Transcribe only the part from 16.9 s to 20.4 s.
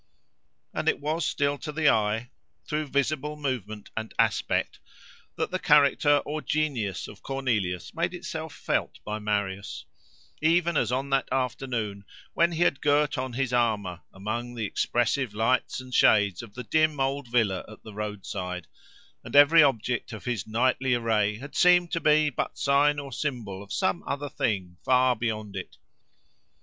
old villa at the roadside, and every object of